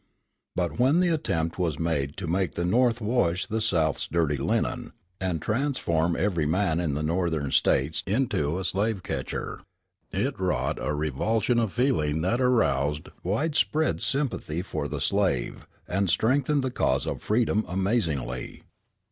[0.55, 4.93] But when the attempt was made to make the North wash the South's dirty linen,
[5.19, 9.61] and transform every man in the Northern States into a slave catcher,
[10.11, 16.63] it wrought a revulsion of feeling that aroused widespread sympathy for the slave and strengthened
[16.63, 18.63] the cause of freedom amazingly.